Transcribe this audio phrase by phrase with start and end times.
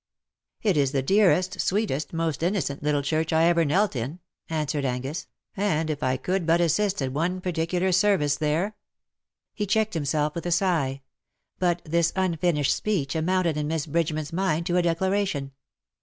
[0.63, 4.83] ^^^' It is the dearest, sweetest, most innocent little church I ever knelt in," answered
[4.83, 8.75] Angus;" and if I could but assist at one particular service there''
[9.53, 11.03] He checked himself with a sigh;
[11.59, 15.51] but this un finished speech amounted in Miss Bridgeman's mind to a declaration.